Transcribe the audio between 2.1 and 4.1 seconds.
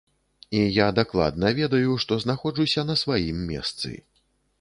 знаходжуся на сваім месцы.